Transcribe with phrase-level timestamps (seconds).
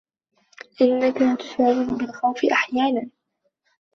[0.81, 3.09] إنك تشعرني بالخوف أحيانا.